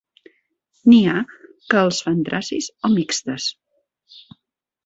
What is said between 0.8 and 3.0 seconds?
N'hi ha que els fan tracis o